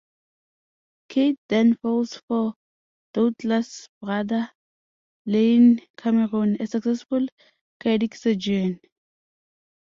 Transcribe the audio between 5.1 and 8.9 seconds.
Iain Cameron, a successful cardiac surgeon.